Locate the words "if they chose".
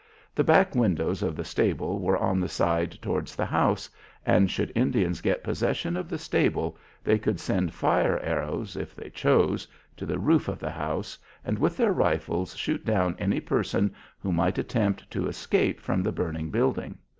8.75-9.67